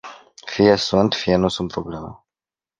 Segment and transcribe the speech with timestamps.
[0.51, 2.11] Fie sunt, fie nu sunt probleme.